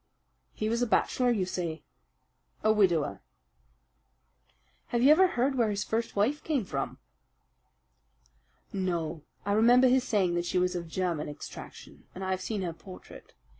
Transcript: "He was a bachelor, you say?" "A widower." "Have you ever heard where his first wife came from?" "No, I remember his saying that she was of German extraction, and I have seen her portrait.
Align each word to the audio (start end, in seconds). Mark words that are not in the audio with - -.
"He 0.55 0.67
was 0.67 0.81
a 0.81 0.87
bachelor, 0.87 1.29
you 1.29 1.45
say?" 1.45 1.83
"A 2.63 2.73
widower." 2.73 3.21
"Have 4.87 5.03
you 5.03 5.11
ever 5.11 5.27
heard 5.37 5.53
where 5.53 5.69
his 5.69 5.83
first 5.83 6.15
wife 6.15 6.43
came 6.43 6.65
from?" 6.65 6.97
"No, 8.73 9.21
I 9.45 9.51
remember 9.51 9.87
his 9.87 10.03
saying 10.03 10.33
that 10.33 10.45
she 10.45 10.57
was 10.57 10.73
of 10.73 10.87
German 10.87 11.29
extraction, 11.29 12.05
and 12.15 12.23
I 12.23 12.31
have 12.31 12.41
seen 12.41 12.63
her 12.63 12.73
portrait. 12.73 13.33